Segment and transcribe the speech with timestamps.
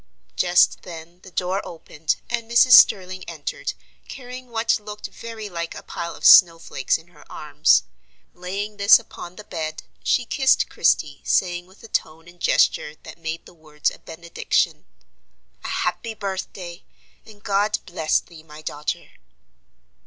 [0.35, 2.71] Just then the door opened, and Mrs.
[2.71, 3.73] Sterling entered,
[4.07, 7.83] carrying what looked very like a pile of snow flakes in her arms.
[8.33, 13.19] Laying this upon the bed, she kissed Christie, saying with a tone and gesture that
[13.19, 14.85] made the words a benediction:
[15.63, 16.81] "A happy birthday,
[17.23, 19.11] and God bless thee, my daughter!"